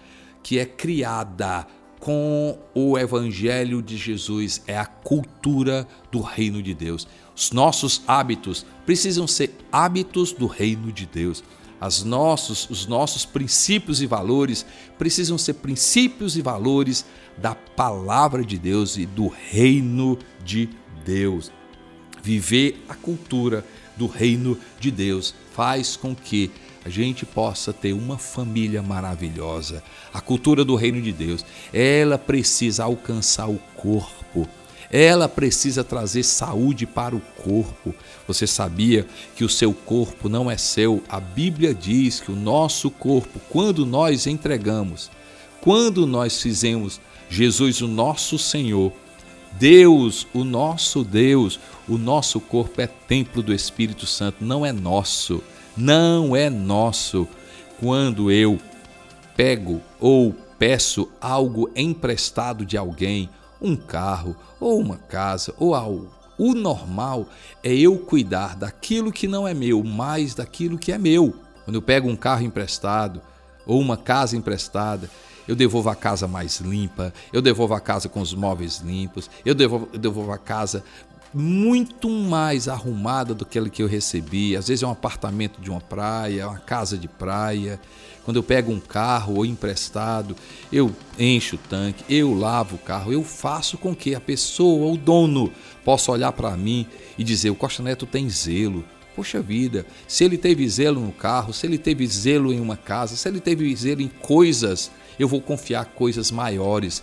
que 0.42 0.58
é 0.58 0.64
criada 0.64 1.66
com 2.00 2.58
o 2.75 2.96
evangelho 2.98 3.82
de 3.82 3.96
Jesus 3.96 4.62
é 4.66 4.78
a 4.78 4.86
cultura 4.86 5.86
do 6.10 6.20
reino 6.20 6.62
de 6.62 6.72
Deus. 6.72 7.06
Os 7.34 7.50
nossos 7.52 8.02
hábitos 8.06 8.64
precisam 8.84 9.26
ser 9.26 9.52
hábitos 9.70 10.32
do 10.32 10.46
reino 10.46 10.92
de 10.92 11.04
Deus. 11.04 11.42
As 11.80 12.02
nossos, 12.02 12.68
os 12.71 12.87
nossos 12.87 13.25
princípios 13.25 14.00
e 14.00 14.06
valores 14.06 14.64
precisam 14.99 15.37
ser 15.37 15.54
princípios 15.54 16.37
e 16.37 16.42
valores 16.42 17.04
da 17.37 17.54
palavra 17.54 18.45
de 18.45 18.59
Deus 18.59 18.97
e 18.97 19.04
do 19.04 19.28
reino 19.28 20.18
de 20.45 20.71
Deus. 21.04 21.52
Viver 22.23 22.83
a 22.88 22.95
cultura 22.95 23.64
do 23.97 24.06
reino 24.06 24.59
de 24.80 24.90
Deus 24.90 25.35
faz 25.52 25.97
com 25.97 26.14
que 26.14 26.50
a 26.85 26.88
gente 26.88 27.26
possa 27.26 27.73
ter 27.73 27.92
uma 27.92 28.16
família 28.16 28.80
maravilhosa. 28.83 29.83
A 30.14 30.21
cultura 30.21 30.64
do 30.64 30.76
reino 30.76 31.02
de 31.02 31.12
Deus, 31.12 31.45
ela 31.73 32.16
precisa 32.16 32.85
alcançar 32.85 33.49
o 33.49 33.59
corpo. 33.75 34.49
Ela 34.90 35.28
precisa 35.28 35.82
trazer 35.82 36.22
saúde 36.22 36.86
para 36.86 37.14
o 37.14 37.20
corpo. 37.20 37.94
Você 38.26 38.46
sabia 38.46 39.06
que 39.34 39.44
o 39.44 39.48
seu 39.48 39.72
corpo 39.72 40.28
não 40.28 40.50
é 40.50 40.56
seu? 40.56 41.02
A 41.08 41.20
Bíblia 41.20 41.74
diz 41.74 42.20
que 42.20 42.30
o 42.30 42.36
nosso 42.36 42.90
corpo, 42.90 43.40
quando 43.50 43.84
nós 43.84 44.26
entregamos, 44.26 45.10
quando 45.60 46.06
nós 46.06 46.40
fizemos 46.40 47.00
Jesus 47.28 47.80
o 47.80 47.88
nosso 47.88 48.38
Senhor, 48.38 48.92
Deus, 49.52 50.26
o 50.34 50.44
nosso 50.44 51.02
Deus, 51.02 51.58
o 51.88 51.96
nosso 51.96 52.40
corpo 52.40 52.80
é 52.80 52.86
templo 52.86 53.42
do 53.42 53.54
Espírito 53.54 54.06
Santo, 54.06 54.44
não 54.44 54.64
é 54.64 54.72
nosso 54.72 55.42
não 55.76 56.34
é 56.34 56.48
nosso. 56.48 57.28
Quando 57.78 58.30
eu 58.30 58.58
pego 59.36 59.82
ou 60.00 60.34
peço 60.58 61.10
algo 61.20 61.70
emprestado 61.76 62.64
de 62.64 62.76
alguém, 62.76 63.28
um 63.60 63.76
carro 63.76 64.36
ou 64.60 64.78
uma 64.78 64.96
casa 64.96 65.54
ou 65.58 65.75
algo, 65.75 66.10
o 66.38 66.54
normal 66.54 67.26
é 67.62 67.75
eu 67.75 67.98
cuidar 67.98 68.56
daquilo 68.56 69.10
que 69.10 69.26
não 69.26 69.48
é 69.48 69.54
meu, 69.54 69.82
mais 69.82 70.34
daquilo 70.34 70.78
que 70.78 70.92
é 70.92 70.98
meu. 70.98 71.34
Quando 71.64 71.76
eu 71.76 71.82
pego 71.82 72.08
um 72.08 72.16
carro 72.16 72.44
emprestado 72.44 73.20
ou 73.64 73.80
uma 73.80 73.96
casa 73.96 74.36
emprestada, 74.36 75.10
eu 75.48 75.56
devolvo 75.56 75.88
a 75.88 75.94
casa 75.94 76.26
mais 76.28 76.60
limpa, 76.60 77.12
eu 77.32 77.40
devolvo 77.40 77.75
a 77.75 77.80
casa 77.80 78.08
com 78.08 78.20
os 78.20 78.34
móveis 78.34 78.78
limpos, 78.78 79.30
eu 79.44 79.54
devolvo, 79.54 79.88
eu 79.92 79.98
devolvo 79.98 80.32
a 80.32 80.38
casa 80.38 80.84
muito 81.38 82.08
mais 82.08 82.66
arrumada 82.66 83.34
do 83.34 83.44
que 83.44 83.58
aquela 83.58 83.68
que 83.68 83.82
eu 83.82 83.86
recebi. 83.86 84.56
Às 84.56 84.68
vezes 84.68 84.82
é 84.82 84.86
um 84.86 84.90
apartamento 84.90 85.60
de 85.60 85.68
uma 85.68 85.82
praia, 85.82 86.48
uma 86.48 86.58
casa 86.58 86.96
de 86.96 87.06
praia. 87.06 87.78
Quando 88.24 88.38
eu 88.38 88.42
pego 88.42 88.72
um 88.72 88.80
carro 88.80 89.34
ou 89.34 89.44
emprestado, 89.44 90.34
eu 90.72 90.90
encho 91.18 91.56
o 91.56 91.58
tanque, 91.58 92.02
eu 92.08 92.32
lavo 92.32 92.76
o 92.76 92.78
carro, 92.78 93.12
eu 93.12 93.22
faço 93.22 93.76
com 93.76 93.94
que 93.94 94.14
a 94.14 94.20
pessoa, 94.20 94.90
o 94.90 94.96
dono, 94.96 95.52
possa 95.84 96.10
olhar 96.10 96.32
para 96.32 96.56
mim 96.56 96.86
e 97.18 97.22
dizer: 97.22 97.50
o 97.50 97.54
Costa 97.54 97.82
Neto 97.82 98.06
tem 98.06 98.30
zelo. 98.30 98.82
Poxa 99.14 99.40
vida, 99.40 99.86
se 100.08 100.24
ele 100.24 100.38
teve 100.38 100.66
zelo 100.68 101.00
no 101.00 101.12
carro, 101.12 101.52
se 101.52 101.66
ele 101.66 101.78
teve 101.78 102.06
zelo 102.06 102.50
em 102.50 102.60
uma 102.60 102.76
casa, 102.78 103.14
se 103.14 103.28
ele 103.28 103.40
teve 103.40 103.74
zelo 103.76 104.00
em 104.00 104.08
coisas, 104.08 104.90
eu 105.18 105.28
vou 105.28 105.40
confiar 105.40 105.84
coisas 105.84 106.30
maiores. 106.30 107.02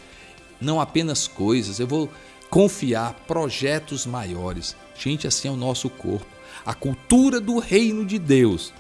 Não 0.60 0.82
apenas 0.82 1.28
coisas, 1.28 1.80
eu 1.80 1.88
vou 1.88 2.10
confiar 2.54 3.16
projetos 3.26 4.06
maiores. 4.06 4.76
Gente, 4.96 5.26
assim 5.26 5.48
é 5.48 5.52
o 5.52 5.56
nosso 5.56 5.90
corpo. 5.90 6.28
A 6.64 6.72
cultura 6.72 7.42
do 7.42 7.58
reino 7.58 8.06
de 8.06 8.20
Deus, 8.20 8.72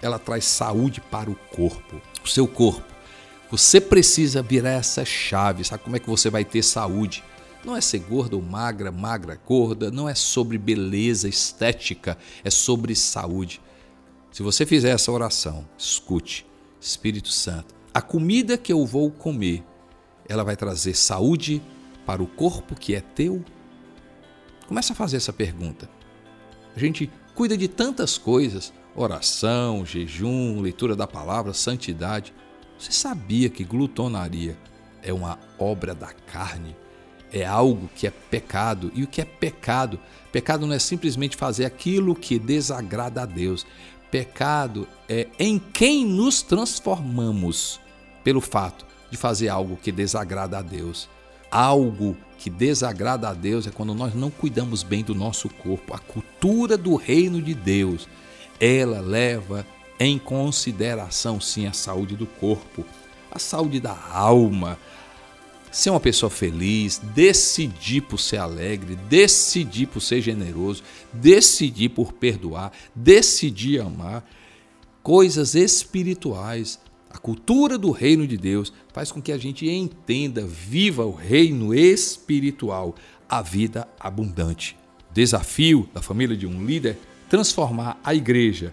ela 0.00 0.16
traz 0.16 0.44
saúde 0.44 1.00
para 1.00 1.28
o 1.28 1.34
corpo, 1.34 2.00
o 2.24 2.28
seu 2.28 2.46
corpo. 2.46 2.86
Você 3.50 3.80
precisa 3.80 4.42
virar 4.42 4.74
essa 4.74 5.04
chave. 5.04 5.64
Sabe 5.64 5.82
como 5.82 5.96
é 5.96 5.98
que 5.98 6.08
você 6.08 6.30
vai 6.30 6.44
ter 6.44 6.62
saúde? 6.62 7.24
Não 7.64 7.76
é 7.76 7.80
ser 7.80 7.98
gorda 7.98 8.36
ou 8.36 8.42
magra, 8.42 8.92
magra, 8.92 9.40
gorda, 9.44 9.90
não 9.90 10.08
é 10.08 10.14
sobre 10.14 10.56
beleza 10.56 11.28
estética, 11.28 12.16
é 12.44 12.50
sobre 12.50 12.94
saúde. 12.94 13.60
Se 14.30 14.40
você 14.40 14.64
fizer 14.64 14.90
essa 14.90 15.10
oração, 15.10 15.66
escute, 15.76 16.46
Espírito 16.80 17.30
Santo, 17.30 17.74
a 17.92 18.00
comida 18.00 18.56
que 18.56 18.72
eu 18.72 18.86
vou 18.86 19.10
comer, 19.10 19.64
ela 20.28 20.44
vai 20.44 20.54
trazer 20.54 20.94
saúde 20.94 21.60
para 22.06 22.22
o 22.22 22.26
corpo 22.26 22.76
que 22.76 22.94
é 22.94 23.00
teu? 23.00 23.44
Começa 24.68 24.92
a 24.92 24.96
fazer 24.96 25.16
essa 25.16 25.32
pergunta. 25.32 25.90
A 26.74 26.78
gente 26.78 27.10
cuida 27.34 27.56
de 27.56 27.68
tantas 27.68 28.16
coisas: 28.16 28.72
oração, 28.94 29.84
jejum, 29.84 30.60
leitura 30.60 30.94
da 30.94 31.06
palavra, 31.06 31.52
santidade. 31.52 32.32
Você 32.78 32.92
sabia 32.92 33.48
que 33.48 33.64
glutonaria 33.64 34.56
é 35.02 35.12
uma 35.12 35.38
obra 35.58 35.94
da 35.94 36.12
carne? 36.12 36.76
É 37.32 37.44
algo 37.44 37.90
que 37.94 38.06
é 38.06 38.10
pecado. 38.10 38.92
E 38.94 39.02
o 39.02 39.06
que 39.06 39.20
é 39.20 39.24
pecado? 39.24 39.98
Pecado 40.30 40.66
não 40.66 40.74
é 40.74 40.78
simplesmente 40.78 41.36
fazer 41.36 41.64
aquilo 41.64 42.14
que 42.14 42.38
desagrada 42.38 43.22
a 43.22 43.26
Deus. 43.26 43.66
Pecado 44.10 44.86
é 45.08 45.26
em 45.38 45.58
quem 45.58 46.04
nos 46.04 46.42
transformamos 46.42 47.80
pelo 48.22 48.40
fato 48.40 48.86
de 49.10 49.16
fazer 49.16 49.48
algo 49.48 49.76
que 49.76 49.90
desagrada 49.90 50.58
a 50.58 50.62
Deus 50.62 51.08
algo 51.50 52.16
que 52.38 52.50
desagrada 52.50 53.28
a 53.28 53.34
Deus 53.34 53.66
é 53.66 53.70
quando 53.70 53.94
nós 53.94 54.14
não 54.14 54.30
cuidamos 54.30 54.82
bem 54.82 55.02
do 55.02 55.14
nosso 55.14 55.48
corpo. 55.48 55.94
A 55.94 55.98
cultura 55.98 56.76
do 56.76 56.94
reino 56.94 57.40
de 57.40 57.54
Deus, 57.54 58.08
ela 58.60 59.00
leva 59.00 59.66
em 59.98 60.18
consideração 60.18 61.40
sim 61.40 61.66
a 61.66 61.72
saúde 61.72 62.14
do 62.16 62.26
corpo, 62.26 62.84
a 63.30 63.38
saúde 63.38 63.80
da 63.80 63.98
alma. 64.10 64.78
Ser 65.72 65.90
uma 65.90 66.00
pessoa 66.00 66.30
feliz, 66.30 66.98
decidir 67.14 68.02
por 68.02 68.18
ser 68.18 68.38
alegre, 68.38 68.96
decidir 68.96 69.86
por 69.86 70.00
ser 70.00 70.22
generoso, 70.22 70.82
decidir 71.12 71.90
por 71.90 72.12
perdoar, 72.12 72.72
decidir 72.94 73.80
amar, 73.80 74.24
coisas 75.02 75.54
espirituais 75.54 76.78
a 77.16 77.18
cultura 77.18 77.78
do 77.78 77.92
reino 77.92 78.26
de 78.26 78.36
Deus 78.36 78.70
faz 78.92 79.10
com 79.10 79.22
que 79.22 79.32
a 79.32 79.38
gente 79.38 79.66
entenda, 79.66 80.46
viva 80.46 81.06
o 81.06 81.12
reino 81.12 81.74
espiritual, 81.74 82.94
a 83.26 83.40
vida 83.40 83.88
abundante. 83.98 84.76
Desafio 85.14 85.88
da 85.94 86.02
família 86.02 86.36
de 86.36 86.46
um 86.46 86.62
líder 86.62 86.98
transformar 87.26 87.98
a 88.04 88.14
igreja 88.14 88.70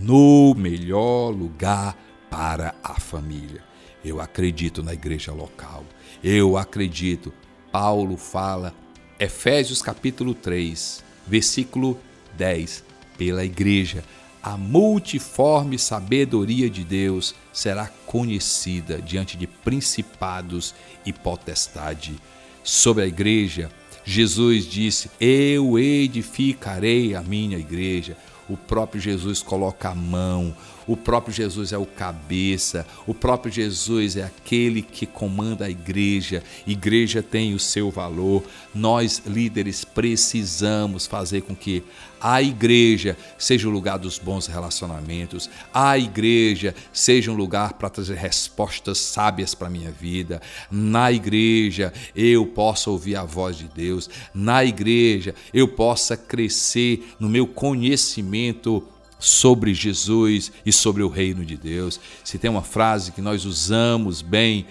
no 0.00 0.54
melhor 0.54 1.30
lugar 1.30 1.98
para 2.30 2.76
a 2.80 3.00
família. 3.00 3.60
Eu 4.04 4.20
acredito 4.20 4.84
na 4.84 4.94
igreja 4.94 5.32
local. 5.32 5.84
Eu 6.22 6.56
acredito. 6.56 7.32
Paulo 7.72 8.16
fala, 8.16 8.72
Efésios 9.18 9.82
capítulo 9.82 10.32
3, 10.32 11.02
versículo 11.26 11.98
10, 12.38 12.84
pela 13.18 13.44
igreja 13.44 14.04
a 14.42 14.56
multiforme 14.56 15.78
sabedoria 15.78 16.70
de 16.70 16.84
Deus 16.84 17.34
será 17.52 17.90
conhecida 18.06 19.00
diante 19.00 19.36
de 19.36 19.46
principados 19.46 20.74
e 21.04 21.12
potestade. 21.12 22.14
Sobre 22.62 23.04
a 23.04 23.06
igreja, 23.06 23.70
Jesus 24.04 24.64
disse: 24.64 25.10
Eu 25.20 25.78
edificarei 25.78 27.14
a 27.14 27.22
minha 27.22 27.58
igreja. 27.58 28.16
O 28.48 28.56
próprio 28.56 29.00
Jesus 29.00 29.42
coloca 29.42 29.90
a 29.90 29.94
mão, 29.94 30.56
o 30.86 30.96
próprio 30.96 31.34
Jesus 31.34 31.72
é 31.72 31.78
o 31.78 31.86
cabeça, 31.86 32.86
o 33.06 33.14
próprio 33.14 33.52
Jesus 33.52 34.16
é 34.16 34.24
aquele 34.24 34.82
que 34.82 35.06
comanda 35.06 35.64
a 35.64 35.70
igreja. 35.70 36.42
Igreja 36.66 37.22
tem 37.22 37.54
o 37.54 37.58
seu 37.58 37.90
valor. 37.90 38.42
Nós, 38.74 39.22
líderes, 39.26 39.84
precisamos 39.84 41.06
fazer 41.06 41.42
com 41.42 41.54
que 41.54 41.82
a 42.20 42.42
igreja 42.42 43.16
seja 43.38 43.66
o 43.66 43.70
lugar 43.70 43.98
dos 43.98 44.18
bons 44.18 44.46
relacionamentos, 44.46 45.48
a 45.72 45.96
igreja 45.96 46.74
seja 46.92 47.32
um 47.32 47.34
lugar 47.34 47.72
para 47.74 47.88
trazer 47.88 48.16
respostas 48.16 48.98
sábias 48.98 49.54
para 49.54 49.68
a 49.68 49.70
minha 49.70 49.90
vida. 49.90 50.42
Na 50.70 51.10
igreja 51.10 51.92
eu 52.14 52.44
possa 52.46 52.90
ouvir 52.90 53.16
a 53.16 53.24
voz 53.24 53.56
de 53.56 53.68
Deus, 53.68 54.10
na 54.34 54.62
igreja 54.62 55.34
eu 55.54 55.66
possa 55.66 56.14
crescer 56.16 57.14
no 57.18 57.28
meu 57.28 57.46
conhecimento 57.46 58.86
sobre 59.20 59.72
Jesus 59.74 60.50
e 60.66 60.72
sobre 60.72 61.02
o 61.02 61.08
reino 61.08 61.44
de 61.44 61.56
Deus. 61.56 62.00
Se 62.24 62.38
tem 62.38 62.50
uma 62.50 62.62
frase 62.62 63.12
que 63.12 63.20
nós 63.20 63.44
usamos 63.44 64.22
bem, 64.22 64.66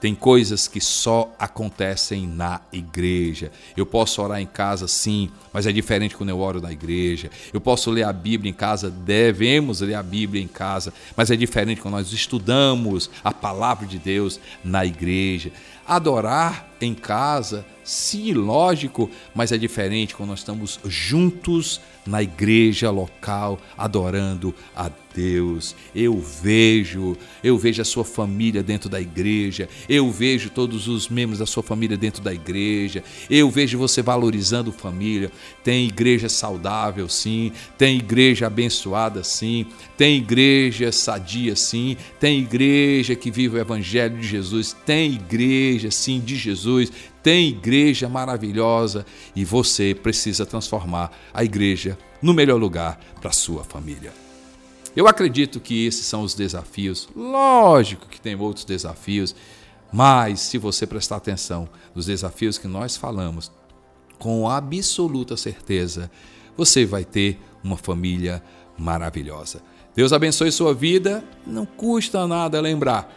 tem 0.00 0.14
coisas 0.14 0.66
que 0.66 0.80
só 0.80 1.30
acontecem 1.38 2.26
na 2.26 2.62
igreja. 2.72 3.52
Eu 3.76 3.84
posso 3.84 4.22
orar 4.22 4.40
em 4.40 4.46
casa, 4.46 4.88
sim, 4.88 5.30
mas 5.52 5.66
é 5.66 5.72
diferente 5.72 6.16
quando 6.16 6.30
eu 6.30 6.40
oro 6.40 6.60
na 6.60 6.72
igreja. 6.72 7.30
Eu 7.52 7.60
posso 7.60 7.90
ler 7.90 8.04
a 8.04 8.12
Bíblia 8.12 8.50
em 8.50 8.54
casa, 8.54 8.90
devemos 8.90 9.82
ler 9.82 9.94
a 9.94 10.02
Bíblia 10.02 10.42
em 10.42 10.48
casa, 10.48 10.92
mas 11.14 11.30
é 11.30 11.36
diferente 11.36 11.82
quando 11.82 11.94
nós 11.94 12.12
estudamos 12.12 13.10
a 13.22 13.32
palavra 13.32 13.86
de 13.86 13.98
Deus 13.98 14.40
na 14.64 14.86
igreja. 14.86 15.52
Adorar 15.86 16.70
em 16.80 16.94
casa, 16.94 17.66
sim, 17.90 18.32
lógico, 18.32 19.10
mas 19.34 19.50
é 19.50 19.58
diferente 19.58 20.14
quando 20.14 20.30
nós 20.30 20.38
estamos 20.38 20.78
juntos 20.84 21.80
na 22.06 22.22
igreja 22.22 22.90
local 22.90 23.60
adorando 23.76 24.54
a 24.74 24.90
Deus. 25.14 25.74
Eu 25.94 26.18
vejo, 26.20 27.16
eu 27.42 27.58
vejo 27.58 27.82
a 27.82 27.84
sua 27.84 28.04
família 28.04 28.62
dentro 28.62 28.88
da 28.88 29.00
igreja, 29.00 29.68
eu 29.88 30.10
vejo 30.10 30.50
todos 30.50 30.88
os 30.88 31.08
membros 31.08 31.40
da 31.40 31.46
sua 31.46 31.62
família 31.62 31.96
dentro 31.96 32.22
da 32.22 32.32
igreja, 32.32 33.02
eu 33.28 33.50
vejo 33.50 33.76
você 33.76 34.02
valorizando 34.02 34.72
família. 34.72 35.30
Tem 35.64 35.86
igreja 35.86 36.28
saudável, 36.28 37.08
sim, 37.08 37.52
tem 37.76 37.98
igreja 37.98 38.46
abençoada, 38.46 39.24
sim, 39.24 39.66
tem 39.96 40.16
igreja 40.16 40.92
sadia, 40.92 41.56
sim, 41.56 41.96
tem 42.18 42.38
igreja 42.38 43.14
que 43.14 43.30
vive 43.30 43.56
o 43.56 43.60
evangelho 43.60 44.16
de 44.16 44.26
Jesus, 44.26 44.76
tem 44.86 45.14
igreja, 45.14 45.90
sim, 45.90 46.20
de 46.20 46.36
Jesus, 46.36 46.92
tem 47.22 47.48
igreja 47.48 48.08
maravilhosa 48.08 49.04
e 49.34 49.44
você 49.44 49.94
precisa 49.94 50.46
transformar 50.46 51.12
a 51.32 51.44
igreja 51.44 51.98
no 52.22 52.32
melhor 52.34 52.58
lugar 52.58 52.98
para 53.20 53.32
sua 53.32 53.64
família. 53.64 54.12
Eu 54.94 55.06
acredito 55.06 55.60
que 55.60 55.86
esses 55.86 56.04
são 56.06 56.22
os 56.22 56.34
desafios. 56.34 57.08
Lógico 57.14 58.08
que 58.08 58.20
tem 58.20 58.34
outros 58.34 58.64
desafios, 58.64 59.34
mas 59.92 60.40
se 60.40 60.58
você 60.58 60.86
prestar 60.86 61.16
atenção 61.16 61.68
nos 61.94 62.06
desafios 62.06 62.58
que 62.58 62.66
nós 62.66 62.96
falamos, 62.96 63.52
com 64.18 64.48
absoluta 64.48 65.36
certeza, 65.36 66.10
você 66.56 66.84
vai 66.84 67.04
ter 67.04 67.38
uma 67.62 67.76
família 67.76 68.42
maravilhosa. 68.76 69.62
Deus 69.94 70.12
abençoe 70.12 70.52
sua 70.52 70.74
vida. 70.74 71.24
Não 71.46 71.66
custa 71.66 72.26
nada 72.26 72.60
lembrar. 72.60 73.12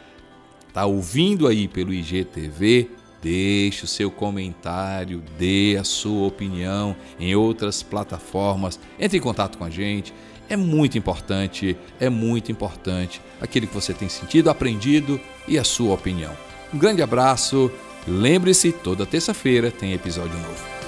Tá 0.73 0.85
ouvindo 0.85 1.47
aí 1.47 1.67
pelo 1.67 1.93
IGTV? 1.93 2.89
Deixe 3.23 3.85
o 3.85 3.87
seu 3.87 4.11
comentário, 4.11 5.23
dê 5.39 5.77
a 5.79 5.83
sua 5.85 6.27
opinião 6.27 6.93
em 7.17 7.33
outras 7.33 7.81
plataformas. 7.81 8.77
Entre 8.99 9.17
em 9.17 9.21
contato 9.21 9.57
com 9.57 9.63
a 9.63 9.69
gente. 9.69 10.13
É 10.49 10.57
muito 10.57 10.97
importante, 10.97 11.77
é 12.01 12.09
muito 12.09 12.51
importante 12.51 13.21
aquilo 13.39 13.65
que 13.65 13.73
você 13.73 13.93
tem 13.93 14.09
sentido, 14.09 14.49
aprendido 14.49 15.19
e 15.47 15.57
a 15.57 15.63
sua 15.63 15.93
opinião. 15.93 16.35
Um 16.73 16.77
grande 16.77 17.01
abraço. 17.01 17.71
Lembre-se, 18.05 18.73
toda 18.73 19.05
terça-feira 19.05 19.71
tem 19.71 19.93
episódio 19.93 20.37
novo. 20.37 20.82